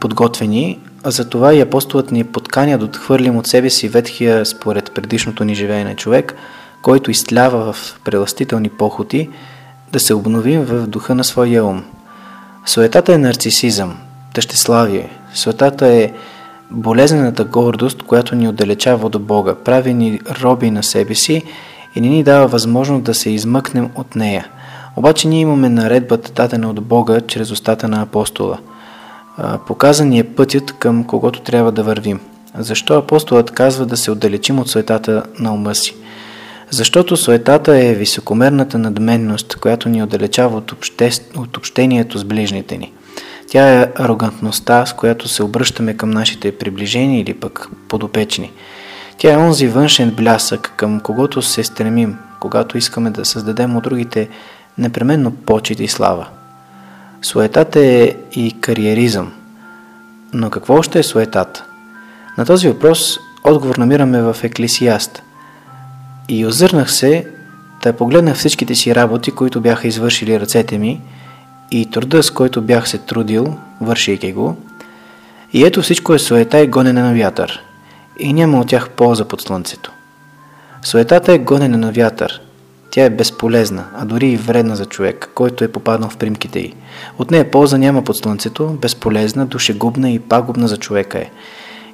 подготвени, 0.00 0.78
а 1.04 1.10
за 1.10 1.28
това 1.28 1.54
и 1.54 1.60
апостолът 1.60 2.10
ни 2.10 2.24
подканя 2.24 2.78
да 2.78 2.84
отхвърлим 2.84 3.36
от 3.36 3.46
себе 3.46 3.70
си 3.70 3.88
ветхия 3.88 4.46
според 4.46 4.94
предишното 4.94 5.44
ни 5.44 5.54
живеене 5.54 5.96
човек, 5.96 6.34
който 6.82 7.10
изтлява 7.10 7.72
в 7.72 8.00
преластителни 8.04 8.68
похоти, 8.68 9.28
да 9.92 10.00
се 10.00 10.14
обновим 10.14 10.64
в 10.64 10.86
духа 10.86 11.14
на 11.14 11.24
своя 11.24 11.64
ум. 11.64 11.84
Суетата 12.66 13.14
е 13.14 13.18
нарцисизъм, 13.18 13.96
тъщеславие. 14.34 15.08
Суетата 15.34 15.86
е 15.86 16.12
болезнената 16.70 17.44
гордост, 17.44 18.02
която 18.02 18.34
ни 18.34 18.48
отдалечава 18.48 19.06
от 19.06 19.22
Бога, 19.22 19.54
прави 19.54 19.94
ни 19.94 20.20
роби 20.42 20.70
на 20.70 20.82
себе 20.82 21.14
си 21.14 21.42
и 21.94 22.00
не 22.00 22.08
ни 22.08 22.24
дава 22.24 22.46
възможност 22.46 23.04
да 23.04 23.14
се 23.14 23.30
измъкнем 23.30 23.90
от 23.94 24.16
нея. 24.16 24.46
Обаче 24.96 25.28
ние 25.28 25.40
имаме 25.40 25.68
наредбата 25.68 26.32
дадена 26.32 26.70
от 26.70 26.80
Бога 26.80 27.20
чрез 27.20 27.50
устата 27.50 27.88
на 27.88 28.02
апостола. 28.02 28.58
Показан 29.66 30.12
е 30.12 30.24
пътят 30.24 30.72
към 30.72 31.04
когото 31.04 31.40
трябва 31.40 31.72
да 31.72 31.82
вървим. 31.82 32.20
Защо 32.58 32.94
апостолът 32.94 33.50
казва 33.50 33.86
да 33.86 33.96
се 33.96 34.10
отдалечим 34.10 34.58
от 34.58 34.68
суетата 34.68 35.22
на 35.38 35.54
ума 35.54 35.74
си? 35.74 35.94
Защото 36.70 37.16
суетата 37.16 37.76
е 37.76 37.94
високомерната 37.94 38.78
надменност, 38.78 39.56
която 39.56 39.88
ни 39.88 40.02
отдалечава 40.02 40.56
от, 40.56 40.72
обще... 40.72 41.10
от 41.36 41.56
общението 41.56 42.18
с 42.18 42.24
ближните 42.24 42.76
ни. 42.76 42.92
Тя 43.48 43.80
е 43.80 43.92
арогантността, 43.96 44.86
с 44.86 44.92
която 44.92 45.28
се 45.28 45.42
обръщаме 45.42 45.96
към 45.96 46.10
нашите 46.10 46.58
приближени 46.58 47.20
или 47.20 47.34
пък 47.34 47.68
подопечни. 47.88 48.52
Тя 49.18 49.32
е 49.32 49.36
онзи 49.36 49.66
външен 49.66 50.10
блясък, 50.10 50.72
към 50.76 51.00
когото 51.00 51.42
се 51.42 51.64
стремим, 51.64 52.16
когато 52.40 52.78
искаме 52.78 53.10
да 53.10 53.24
създадем 53.24 53.76
от 53.76 53.84
другите 53.84 54.28
непременно 54.78 55.30
почет 55.30 55.80
и 55.80 55.88
слава. 55.88 56.28
Суетата 57.22 57.80
е 57.80 58.14
и 58.32 58.56
кариеризъм. 58.60 59.32
Но 60.32 60.50
какво 60.50 60.74
още 60.74 60.98
е 60.98 61.02
суетата? 61.02 61.64
На 62.38 62.44
този 62.44 62.68
въпрос 62.68 63.18
отговор 63.44 63.76
намираме 63.76 64.22
в 64.22 64.36
Еклисиаст. 64.42 65.22
И 66.32 66.46
озърнах 66.46 66.92
се 66.92 67.26
да 67.82 67.92
погледнах 67.92 68.36
всичките 68.36 68.74
си 68.74 68.94
работи, 68.94 69.30
които 69.30 69.60
бяха 69.60 69.88
извършили 69.88 70.40
ръцете 70.40 70.78
ми 70.78 71.00
и 71.70 71.90
труда, 71.90 72.22
с 72.22 72.30
който 72.30 72.62
бях 72.62 72.88
се 72.88 72.98
трудил, 72.98 73.56
вършейки 73.80 74.32
го. 74.32 74.56
И 75.52 75.64
ето 75.64 75.82
всичко 75.82 76.14
е 76.14 76.18
суета 76.18 76.60
и 76.60 76.66
гонене 76.66 77.02
на 77.02 77.14
вятър. 77.14 77.62
И 78.18 78.32
няма 78.32 78.60
от 78.60 78.68
тях 78.68 78.90
полза 78.90 79.24
под 79.24 79.40
слънцето. 79.40 79.92
Суетата 80.82 81.32
е 81.32 81.38
гонене 81.38 81.76
на 81.76 81.92
вятър. 81.92 82.40
Тя 82.90 83.04
е 83.04 83.10
безполезна, 83.10 83.84
а 83.94 84.04
дори 84.04 84.28
и 84.28 84.36
вредна 84.36 84.76
за 84.76 84.86
човек, 84.86 85.30
който 85.34 85.64
е 85.64 85.72
попаднал 85.72 86.10
в 86.10 86.16
примките 86.16 86.58
й. 86.58 86.74
От 87.18 87.30
нея 87.30 87.50
полза 87.50 87.78
няма 87.78 88.04
под 88.04 88.16
слънцето, 88.16 88.66
безполезна, 88.66 89.46
душегубна 89.46 90.10
и 90.10 90.18
пагубна 90.18 90.68
за 90.68 90.76
човека 90.76 91.18
е. 91.18 91.30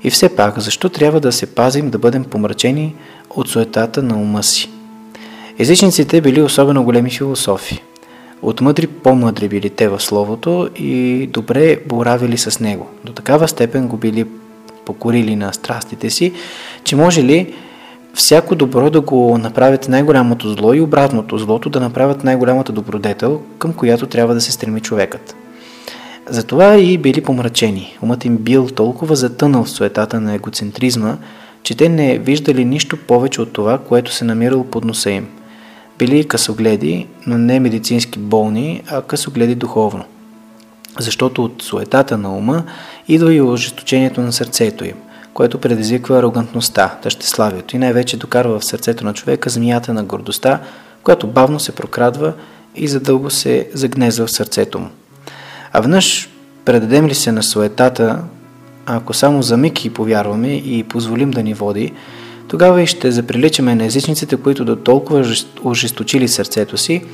И 0.02 0.10
все 0.10 0.36
пак, 0.36 0.58
защо 0.58 0.88
трябва 0.88 1.20
да 1.20 1.32
се 1.32 1.54
пазим 1.54 1.90
да 1.90 1.98
бъдем 1.98 2.24
помрачени 2.24 2.94
от 3.30 3.48
суетата 3.48 4.02
на 4.02 4.16
ума 4.16 4.42
си? 4.42 4.70
Езичниците 5.58 6.20
били 6.20 6.42
особено 6.42 6.84
големи 6.84 7.10
философи. 7.10 7.82
От 8.42 8.60
мъдри 8.60 8.86
по-мъдри 8.86 9.48
били 9.48 9.70
те 9.70 9.88
в 9.88 10.00
Словото 10.00 10.68
и 10.76 11.26
добре 11.32 11.78
боравили 11.86 12.38
с 12.38 12.60
него. 12.60 12.86
До 13.04 13.12
такава 13.12 13.48
степен 13.48 13.88
го 13.88 13.96
били 13.96 14.26
покорили 14.84 15.36
на 15.36 15.52
страстите 15.52 16.10
си, 16.10 16.32
че 16.84 16.96
може 16.96 17.22
ли 17.22 17.54
всяко 18.14 18.54
добро 18.54 18.90
да 18.90 19.00
го 19.00 19.38
направят 19.38 19.88
най-голямото 19.88 20.48
зло 20.48 20.74
и 20.74 20.80
обратното 20.80 21.38
злото 21.38 21.70
да 21.70 21.80
направят 21.80 22.24
най-голямата 22.24 22.72
добродетел, 22.72 23.40
към 23.58 23.72
която 23.72 24.06
трябва 24.06 24.34
да 24.34 24.40
се 24.40 24.52
стреми 24.52 24.80
човекът. 24.80 25.36
Затова 26.28 26.76
и 26.76 26.98
били 26.98 27.20
помрачени. 27.20 27.98
Умът 28.02 28.24
им 28.24 28.36
бил 28.36 28.66
толкова 28.66 29.16
затънал 29.16 29.64
в 29.64 29.70
суетата 29.70 30.20
на 30.20 30.34
егоцентризма, 30.34 31.16
че 31.66 31.74
те 31.74 31.88
не 31.88 32.18
виждали 32.18 32.64
нищо 32.64 32.96
повече 32.96 33.40
от 33.40 33.52
това, 33.52 33.78
което 33.78 34.12
се 34.12 34.24
намирало 34.24 34.64
под 34.64 34.84
носа 34.84 35.10
им. 35.10 35.28
Били 35.98 36.28
късогледи, 36.28 37.06
но 37.26 37.38
не 37.38 37.60
медицински 37.60 38.18
болни, 38.18 38.82
а 38.88 39.02
късогледи 39.02 39.54
духовно. 39.54 40.04
Защото 40.98 41.44
от 41.44 41.62
суетата 41.62 42.18
на 42.18 42.36
ума 42.36 42.64
идва 43.08 43.34
и 43.34 43.40
ожесточението 43.40 44.20
на 44.20 44.32
сърцето 44.32 44.84
им, 44.84 44.94
което 45.34 45.58
предизвиква 45.58 46.18
арогантността, 46.18 46.98
тъщеславието 47.02 47.76
и 47.76 47.78
най-вече 47.78 48.16
докарва 48.16 48.58
в 48.58 48.64
сърцето 48.64 49.04
на 49.04 49.14
човека 49.14 49.50
змията 49.50 49.94
на 49.94 50.04
гордостта, 50.04 50.60
която 51.02 51.26
бавно 51.26 51.60
се 51.60 51.72
прокрадва 51.72 52.32
и 52.76 52.88
задълго 52.88 53.30
се 53.30 53.68
загнезва 53.74 54.26
в 54.26 54.32
сърцето 54.32 54.78
му. 54.78 54.88
А 55.72 55.80
веднъж 55.80 56.28
предадем 56.64 57.06
ли 57.06 57.14
се 57.14 57.32
на 57.32 57.42
суетата, 57.42 58.18
ако 58.86 59.14
само 59.14 59.42
за 59.42 59.56
миг 59.56 59.84
и 59.84 59.90
повярваме 59.90 60.54
и 60.54 60.84
позволим 60.84 61.30
да 61.30 61.42
ни 61.42 61.54
води, 61.54 61.92
тогава 62.48 62.82
и 62.82 62.86
ще 62.86 63.10
заприличаме 63.10 63.74
на 63.74 63.84
езичниците, 63.84 64.36
които 64.36 64.64
до 64.64 64.76
толкова 64.76 65.34
ожесточили 65.64 66.28
сърцето 66.28 66.76
си, 66.76 67.04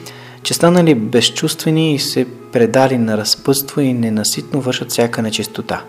че 0.43 0.55
станали 0.55 0.95
безчувствени 0.95 1.95
и 1.95 1.99
се 1.99 2.27
предали 2.53 2.99
на 2.99 3.19
разпътство 3.19 3.81
и 3.81 3.93
ненаситно 3.93 4.61
вършат 4.61 4.91
всяка 4.91 5.23
нечистота. 5.23 5.83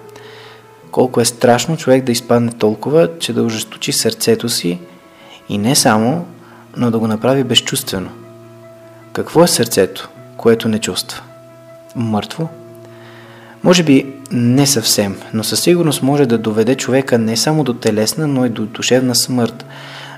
Колко 0.92 1.22
е 1.22 1.26
страшно 1.26 1.78
човек 1.78 2.04
да 2.04 2.12
изпадне 2.12 2.52
толкова, 2.52 3.10
че 3.20 3.34
да 3.34 3.44
ожесточи 3.44 3.92
сърцето 3.92 4.50
си 4.50 4.80
и 5.50 5.58
не 5.58 5.76
само, 5.76 6.26
но 6.78 6.92
да 6.92 7.00
го 7.00 7.08
направи 7.08 7.44
безчувствено. 7.44 8.10
Какво 9.14 9.44
е 9.44 9.48
сърцето, 9.48 10.10
което 10.38 10.70
не 10.70 10.80
чувства? 10.80 11.22
Мъртво? 11.96 12.50
Може 13.64 13.84
би 13.84 14.14
не 14.32 14.68
съвсем, 14.68 15.18
но 15.34 15.44
със 15.44 15.62
сигурност 15.62 16.04
може 16.04 16.26
да 16.26 16.38
доведе 16.38 16.76
човека 16.76 17.18
не 17.18 17.38
само 17.38 17.64
до 17.64 17.74
телесна, 17.74 18.28
но 18.28 18.46
и 18.46 18.50
до 18.50 18.66
душевна 18.66 19.16
смърт, 19.16 19.66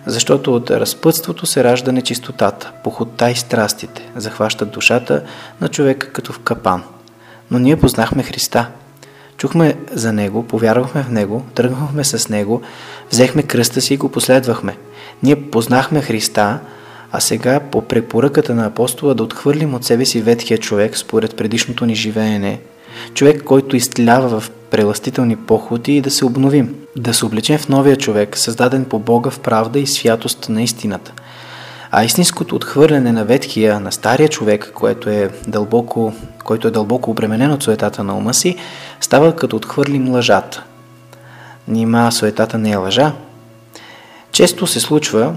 защото 0.06 0.56
от 0.56 0.72
разпътството 0.72 1.46
се 1.46 1.64
ражда 1.64 1.92
нечистотата, 1.92 2.72
похота 2.84 3.32
и 3.32 3.36
страстите, 3.36 4.10
захващат 4.16 4.72
душата 4.72 5.24
на 5.62 5.68
човека 5.68 6.12
като 6.12 6.34
в 6.34 6.40
капан. 6.40 6.84
Но 7.52 7.60
ние 7.60 7.76
познахме 7.76 8.24
Христа. 8.24 8.68
Чухме 9.38 9.76
за 9.92 10.14
Него, 10.14 10.44
повярвахме 10.44 11.04
в 11.04 11.10
Него, 11.10 11.44
тръгнахме 11.56 12.04
с 12.04 12.30
Него, 12.30 12.62
взехме 13.12 13.44
кръста 13.44 13.82
си 13.82 13.94
и 13.94 13.98
го 13.98 14.10
последвахме. 14.10 14.78
Ние 15.24 15.50
познахме 15.50 16.02
Христа, 16.02 16.60
а 17.12 17.20
сега 17.20 17.60
по 17.60 17.82
препоръката 17.82 18.56
на 18.56 18.66
апостола 18.66 19.14
да 19.14 19.24
отхвърлим 19.24 19.74
от 19.74 19.86
себе 19.86 20.06
си 20.06 20.22
ветхия 20.22 20.58
човек 20.58 20.98
според 20.98 21.36
предишното 21.36 21.86
ни 21.86 21.96
живеене, 21.96 22.60
човек, 23.14 23.44
който 23.44 23.76
изтлява 23.76 24.40
в 24.40 24.52
преластителни 24.72 25.36
походи 25.36 25.98
и 25.98 26.02
да 26.02 26.12
се 26.12 26.26
обновим, 26.26 26.76
да 26.96 27.14
се 27.14 27.26
облечем 27.26 27.58
в 27.58 27.70
новия 27.70 27.96
човек, 27.96 28.38
създаден 28.38 28.86
по 28.86 29.00
Бога 29.00 29.30
в 29.30 29.40
правда 29.40 29.80
и 29.80 29.88
святост 29.88 30.50
на 30.50 30.64
истината. 30.64 31.14
А 31.92 32.04
истинското 32.04 32.56
отхвърляне 32.56 33.12
на 33.12 33.26
ветхия, 33.26 33.80
на 33.80 33.92
стария 33.92 34.30
човек, 34.30 34.72
който 34.74 35.10
е 35.10 35.30
дълбоко, 35.48 36.14
който 36.44 36.68
е 36.68 36.72
дълбоко 36.72 37.12
обременен 37.12 37.52
от 37.52 37.64
суетата 37.64 38.04
на 38.04 38.18
ума 38.18 38.34
си, 38.34 38.56
става 39.02 39.36
като 39.36 39.56
отхвърлим 39.56 40.12
лъжата. 40.12 40.64
Нима 41.68 42.12
суетата 42.12 42.58
не 42.58 42.72
е 42.72 42.76
лъжа? 42.76 43.14
Често 44.32 44.68
се 44.68 44.80
случва 44.80 45.34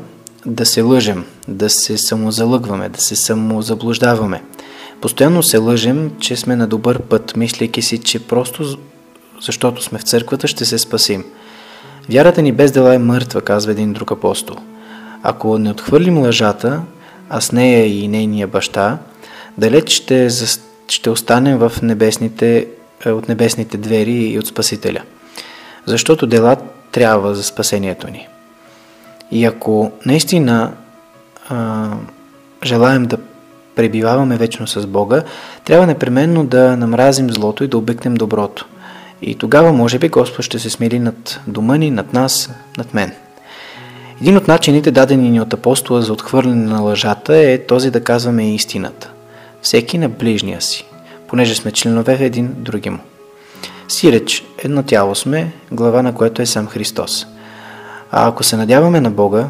да 0.46 0.66
се 0.66 0.82
лъжем, 0.82 1.24
да 1.48 1.70
се 1.70 1.98
самозалъгваме, 1.98 2.88
да 2.88 3.00
се 3.00 3.16
самозаблуждаваме. 3.16 4.42
Постоянно 5.00 5.42
се 5.42 5.58
лъжем, 5.58 6.10
че 6.20 6.36
сме 6.36 6.56
на 6.56 6.66
добър 6.66 7.02
път, 7.02 7.36
мислейки 7.36 7.82
си, 7.82 7.98
че 7.98 8.26
просто 8.26 8.78
защото 9.40 9.82
сме 9.82 9.98
в 9.98 10.02
църквата 10.02 10.48
ще 10.48 10.64
се 10.64 10.78
спасим. 10.78 11.24
Вярата 12.10 12.42
ни 12.42 12.52
без 12.52 12.72
дела 12.72 12.94
е 12.94 12.98
мъртва, 12.98 13.40
казва 13.40 13.72
един 13.72 13.92
друг 13.92 14.12
апостол. 14.12 14.56
Ако 15.22 15.58
не 15.58 15.70
отхвърлим 15.70 16.18
лъжата, 16.18 16.82
а 17.30 17.40
с 17.40 17.52
нея 17.52 17.86
и 17.86 18.08
нейния 18.08 18.46
баща, 18.46 18.98
далеч 19.58 19.90
ще, 19.90 20.28
ще 20.88 21.10
останем 21.10 21.58
в 21.58 21.72
небесните, 21.82 22.66
е, 23.06 23.10
от 23.10 23.28
небесните 23.28 23.76
двери 23.76 24.12
и 24.12 24.38
от 24.38 24.46
Спасителя. 24.46 25.02
Защото 25.86 26.26
дела 26.26 26.56
трябва 26.92 27.34
за 27.34 27.42
спасението 27.42 28.10
ни. 28.10 28.28
И 29.30 29.44
ако 29.44 29.92
наистина 30.06 30.72
а, 31.48 31.90
желаем 32.64 33.06
да 33.06 33.16
пребиваваме 33.78 34.36
вечно 34.36 34.66
с 34.66 34.86
Бога, 34.86 35.22
трябва 35.64 35.86
непременно 35.86 36.44
да 36.44 36.76
намразим 36.76 37.30
злото 37.30 37.64
и 37.64 37.68
да 37.68 37.78
обикнем 37.78 38.14
доброто. 38.14 38.66
И 39.22 39.34
тогава, 39.34 39.72
може 39.72 39.98
би, 39.98 40.08
Господ 40.08 40.44
ще 40.44 40.58
се 40.58 40.70
смили 40.70 40.98
над 40.98 41.40
дома 41.46 41.76
ни, 41.76 41.90
над 41.90 42.12
нас, 42.12 42.50
над 42.78 42.94
мен. 42.94 43.12
Един 44.20 44.36
от 44.36 44.48
начините, 44.48 44.90
дадени 44.90 45.30
ни 45.30 45.40
от 45.40 45.54
апостола 45.54 46.02
за 46.02 46.12
отхвърляне 46.12 46.66
на 46.66 46.80
лъжата, 46.80 47.36
е 47.36 47.66
този 47.66 47.90
да 47.90 48.04
казваме 48.04 48.54
истината. 48.54 49.10
Всеки 49.62 49.98
на 49.98 50.08
ближния 50.08 50.60
си, 50.60 50.84
понеже 51.28 51.54
сме 51.54 51.72
членове 51.72 52.16
в 52.16 52.22
един 52.22 52.54
други 52.56 52.90
му. 52.90 52.98
Сиреч, 53.88 54.44
едно 54.58 54.82
тяло 54.82 55.14
сме, 55.14 55.52
глава 55.72 56.02
на 56.02 56.14
което 56.14 56.42
е 56.42 56.46
сам 56.46 56.66
Христос. 56.66 57.26
А 58.10 58.28
ако 58.28 58.44
се 58.44 58.56
надяваме 58.56 59.00
на 59.00 59.10
Бога, 59.10 59.48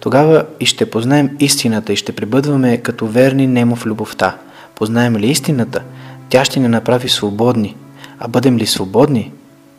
тогава 0.00 0.44
и 0.60 0.66
ще 0.66 0.90
познаем 0.90 1.36
истината 1.40 1.92
и 1.92 1.96
ще 1.96 2.12
прибъдваме 2.12 2.76
като 2.76 3.06
верни 3.06 3.46
немо 3.46 3.76
в 3.76 3.86
любовта. 3.86 4.36
Познаем 4.74 5.16
ли 5.16 5.26
истината, 5.26 5.82
тя 6.28 6.44
ще 6.44 6.60
ни 6.60 6.68
направи 6.68 7.08
свободни, 7.08 7.76
а 8.18 8.28
бъдем 8.28 8.56
ли 8.56 8.66
свободни, 8.66 9.32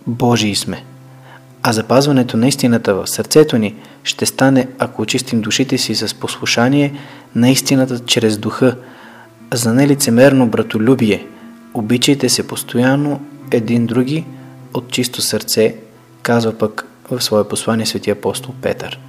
Божии 0.07 0.55
сме. 0.55 0.83
А 1.63 1.73
запазването 1.73 2.37
на 2.37 2.47
истината 2.47 2.95
в 2.95 3.07
сърцето 3.07 3.57
ни 3.57 3.75
ще 4.03 4.25
стане, 4.25 4.67
ако 4.79 5.01
очистим 5.01 5.41
душите 5.41 5.77
си 5.77 5.95
с 5.95 6.13
послушание 6.13 6.93
на 7.35 7.49
истината 7.49 7.99
чрез 7.99 8.37
духа, 8.37 8.75
за 9.53 9.73
нелицемерно 9.73 10.47
братолюбие. 10.47 11.25
Обичайте 11.73 12.29
се 12.29 12.47
постоянно 12.47 13.21
един 13.51 13.85
други 13.85 14.25
от 14.73 14.91
чисто 14.91 15.21
сърце, 15.21 15.75
казва 16.21 16.57
пък 16.57 16.87
в 17.11 17.21
свое 17.21 17.47
послание 17.47 17.85
свети 17.85 18.09
апостол 18.09 18.53
Петър. 18.61 18.99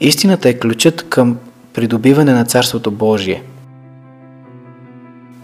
Истината 0.00 0.48
е 0.48 0.58
ключът 0.58 1.08
към 1.08 1.36
придобиване 1.74 2.32
на 2.32 2.44
Царството 2.44 2.90
Божие. 2.90 3.42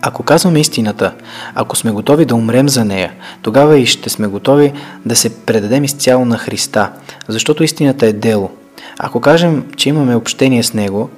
Ако 0.03 0.23
казваме 0.23 0.61
истината, 0.61 1.15
ако 1.55 1.77
сме 1.77 1.91
готови 1.91 2.25
да 2.25 2.35
умрем 2.35 2.69
за 2.69 2.85
нея, 2.85 3.13
тогава 3.43 3.79
и 3.79 3.87
ще 3.87 4.11
сме 4.11 4.27
готови 4.27 4.73
да 5.07 5.17
се 5.17 5.37
предадем 5.37 5.85
изцяло 5.85 6.25
на 6.25 6.39
Христа, 6.39 6.93
защото 7.29 7.65
истината 7.65 8.07
е 8.07 8.13
дело. 8.13 8.51
Ако 8.99 9.21
кажем, 9.21 9.65
че 9.77 9.89
имаме 9.89 10.17
общение 10.17 10.63
с 10.63 10.75
Него, 10.75 11.11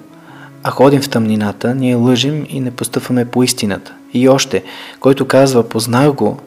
а 0.62 0.70
ходим 0.70 1.02
в 1.02 1.08
тъмнината, 1.08 1.74
ние 1.74 1.94
лъжим 1.94 2.46
и 2.48 2.60
не 2.60 2.70
постъпваме 2.70 3.24
по 3.24 3.42
истината. 3.42 3.92
И 4.14 4.28
още, 4.28 4.62
който 5.00 5.26
казва, 5.26 5.68
познах 5.68 6.12
го, 6.12 6.38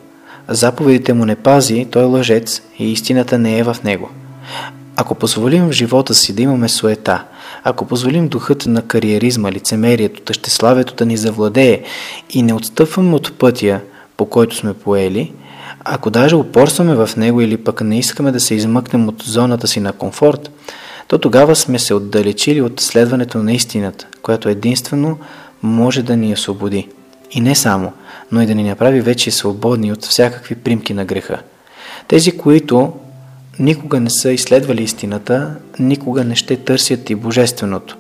заповедите 0.48 1.14
му 1.14 1.26
не 1.26 1.36
пази, 1.36 1.88
той 1.92 2.02
е 2.02 2.06
лъжец 2.06 2.62
и 2.80 2.92
истината 2.92 3.38
не 3.38 3.60
е 3.60 3.64
в 3.64 3.78
него. 3.84 4.10
Ако 5.00 5.16
позволим 5.16 5.68
в 5.68 5.72
живота 5.72 6.14
си 6.14 6.34
да 6.34 6.42
имаме 6.42 6.70
суета, 6.70 7.24
ако 7.64 7.86
позволим 7.86 8.28
духът 8.28 8.66
на 8.66 8.82
кариеризма, 8.82 9.52
лицемерието, 9.52 10.22
тъщеславието 10.22 10.96
да 10.96 11.06
ни 11.06 11.18
завладее 11.18 11.84
и 12.30 12.42
не 12.42 12.54
отстъпваме 12.54 13.16
от 13.16 13.38
пътя, 13.38 13.80
по 14.18 14.26
който 14.26 14.56
сме 14.56 14.74
поели, 14.74 15.34
ако 15.84 16.10
даже 16.10 16.36
упорстваме 16.36 16.96
в 16.96 17.10
него 17.18 17.42
или 17.42 17.58
пък 17.58 17.82
не 17.82 18.00
искаме 18.00 18.32
да 18.32 18.40
се 18.40 18.56
измъкнем 18.56 19.08
от 19.08 19.24
зоната 19.24 19.68
си 19.68 19.80
на 19.80 19.94
комфорт, 19.94 20.52
то 21.08 21.18
тогава 21.18 21.56
сме 21.56 21.80
се 21.80 21.94
отдалечили 21.94 22.62
от 22.62 22.80
следването 22.80 23.38
на 23.38 23.54
истината, 23.54 24.08
която 24.22 24.50
единствено 24.50 25.18
може 25.64 26.04
да 26.04 26.18
ни 26.18 26.34
освободи. 26.34 26.88
И 27.32 27.42
не 27.42 27.56
само, 27.56 27.94
но 28.32 28.42
и 28.42 28.46
да 28.46 28.56
ни 28.56 28.64
направи 28.64 29.02
вече 29.02 29.32
свободни 29.32 29.92
от 29.92 30.06
всякакви 30.06 30.56
примки 30.56 30.94
на 30.94 31.06
греха. 31.06 31.40
Тези, 32.08 32.38
които 32.38 32.94
никога 33.60 34.00
не 34.00 34.10
са 34.10 34.32
изследвали 34.32 34.84
истината, 34.84 35.56
никога 35.80 36.24
не 36.24 36.36
ще 36.36 36.58
търсят 36.58 37.10
и 37.10 37.16
божественото. 37.16 37.98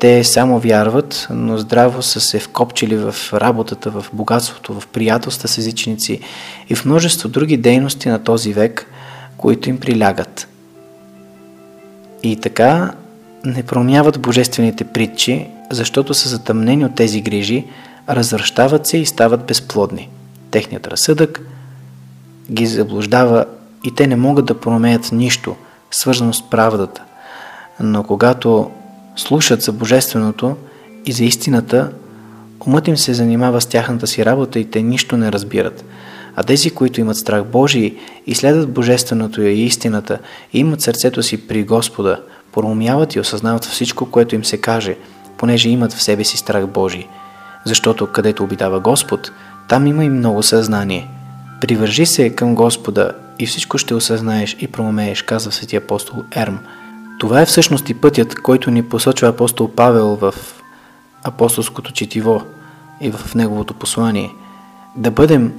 Те 0.00 0.24
само 0.24 0.58
вярват, 0.58 1.26
но 1.30 1.58
здраво 1.58 2.02
са 2.02 2.20
се 2.20 2.38
вкопчили 2.38 2.96
в 2.96 3.14
работата, 3.32 3.90
в 3.90 4.06
богатството, 4.12 4.80
в 4.80 4.86
приятелства 4.86 5.48
с 5.48 5.58
езичници 5.58 6.20
и 6.68 6.74
в 6.74 6.84
множество 6.84 7.28
други 7.28 7.56
дейности 7.56 8.08
на 8.08 8.18
този 8.18 8.52
век, 8.52 8.86
които 9.36 9.68
им 9.68 9.78
прилягат. 9.78 10.48
И 12.22 12.36
така 12.36 12.92
не 13.44 13.62
промяват 13.62 14.20
божествените 14.20 14.84
притчи, 14.84 15.46
защото 15.70 16.14
са 16.14 16.28
затъмнени 16.28 16.84
от 16.84 16.94
тези 16.94 17.20
грижи, 17.20 17.64
развръщават 18.08 18.86
се 18.86 18.98
и 18.98 19.06
стават 19.06 19.44
безплодни. 19.44 20.08
Техният 20.50 20.86
разсъдък 20.86 21.40
ги 22.52 22.66
заблуждава 22.66 23.44
и 23.84 23.94
те 23.94 24.06
не 24.06 24.16
могат 24.16 24.46
да 24.46 24.60
промеят 24.60 25.12
нищо, 25.12 25.56
свързано 25.90 26.32
с 26.32 26.50
правдата. 26.50 27.02
Но 27.80 28.02
когато 28.02 28.70
слушат 29.16 29.62
за 29.62 29.72
Божественото 29.72 30.56
и 31.06 31.12
за 31.12 31.24
истината, 31.24 31.90
умът 32.66 32.88
им 32.88 32.96
се 32.96 33.14
занимава 33.14 33.60
с 33.60 33.66
тяхната 33.66 34.06
си 34.06 34.24
работа 34.24 34.58
и 34.58 34.70
те 34.70 34.82
нищо 34.82 35.16
не 35.16 35.32
разбират. 35.32 35.84
А 36.36 36.42
тези, 36.42 36.70
които 36.70 37.00
имат 37.00 37.16
страх 37.16 37.44
Божий 37.44 37.96
и 38.26 38.34
следват 38.34 38.72
Божественото 38.72 39.42
и 39.42 39.52
истината 39.52 40.18
и 40.52 40.58
имат 40.58 40.80
сърцето 40.80 41.22
си 41.22 41.48
при 41.48 41.64
Господа, 41.64 42.20
проумяват 42.52 43.14
и 43.14 43.20
осъзнават 43.20 43.64
всичко, 43.64 44.10
което 44.10 44.34
им 44.34 44.44
се 44.44 44.60
каже, 44.60 44.96
понеже 45.38 45.68
имат 45.68 45.92
в 45.92 46.02
себе 46.02 46.24
си 46.24 46.36
страх 46.36 46.66
Божий. 46.66 47.06
Защото 47.64 48.06
където 48.06 48.44
обитава 48.44 48.80
Господ, 48.80 49.32
там 49.68 49.86
има 49.86 50.04
и 50.04 50.08
много 50.08 50.42
съзнание. 50.42 51.08
Привържи 51.60 52.06
се 52.06 52.30
към 52.30 52.54
Господа 52.54 53.12
и 53.38 53.46
всичко 53.46 53.78
ще 53.78 53.94
осъзнаеш 53.94 54.56
и 54.60 54.66
проумееш, 54.66 55.22
казва 55.22 55.52
свети 55.52 55.76
апостол 55.76 56.24
Ерм. 56.36 56.58
Това 57.18 57.40
е 57.40 57.46
всъщност 57.46 57.90
и 57.90 57.94
пътят, 57.94 58.34
който 58.34 58.70
ни 58.70 58.82
посочва 58.82 59.28
апостол 59.28 59.70
Павел 59.70 60.16
в 60.16 60.34
апостолското 61.24 61.92
четиво 61.92 62.42
и 63.00 63.10
в 63.10 63.34
неговото 63.34 63.74
послание. 63.74 64.30
Да 64.96 65.10
бъдем 65.10 65.52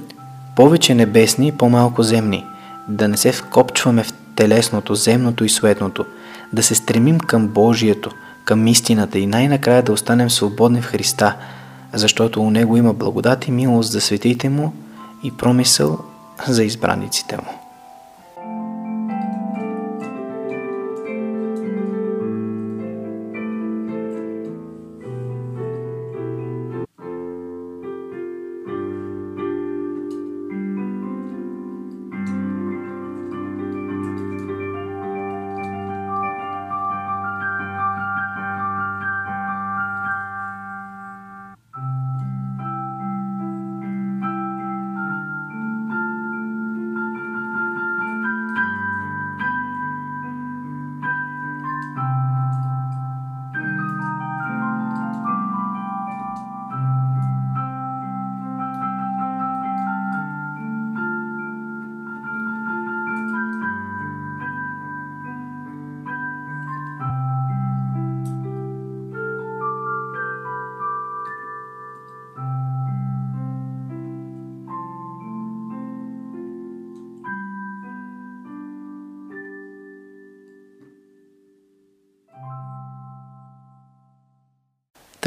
повече 0.56 0.94
небесни 0.94 1.48
и 1.48 1.52
по-малко 1.52 2.02
земни, 2.02 2.44
да 2.88 3.08
не 3.08 3.16
се 3.16 3.32
вкопчваме 3.32 4.02
в 4.02 4.12
телесното, 4.36 4.94
земното 4.94 5.44
и 5.44 5.48
светното, 5.48 6.04
да 6.52 6.62
се 6.62 6.74
стремим 6.74 7.18
към 7.18 7.48
Божието, 7.48 8.10
към 8.44 8.66
истината 8.66 9.18
и 9.18 9.26
най-накрая 9.26 9.82
да 9.82 9.92
останем 9.92 10.30
свободни 10.30 10.82
в 10.82 10.86
Христа, 10.86 11.36
защото 11.92 12.42
у 12.42 12.50
Него 12.50 12.76
има 12.76 12.94
благодат 12.94 13.48
и 13.48 13.50
милост 13.50 13.92
за 13.92 14.00
светите 14.00 14.48
Му 14.48 14.72
и 15.22 15.30
промисъл 15.36 15.98
за 16.48 16.64
избраниците 16.64 17.36
Му. 17.36 17.59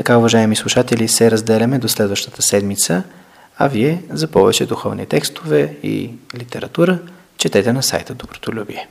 Така, 0.03 0.17
уважаеми 0.17 0.55
слушатели, 0.55 1.07
се 1.07 1.31
разделяме 1.31 1.79
до 1.79 1.87
следващата 1.87 2.41
седмица, 2.41 3.03
а 3.57 3.67
вие 3.67 4.01
за 4.09 4.27
повече 4.27 4.65
духовни 4.65 5.05
текстове 5.05 5.77
и 5.83 6.11
литература 6.35 6.99
четете 7.37 7.73
на 7.73 7.83
сайта 7.83 8.13
Добротолюбие. 8.13 8.87